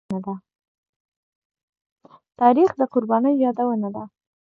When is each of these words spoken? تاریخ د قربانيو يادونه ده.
تاریخ 2.39 2.69
د 2.79 2.81
قربانيو 2.93 3.41
يادونه 3.45 3.87
ده. 3.95 4.03